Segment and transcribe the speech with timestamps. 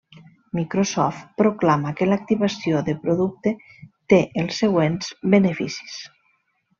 [0.59, 3.53] Microsoft proclama que l'activació de producte
[4.15, 5.99] té els següents beneficis.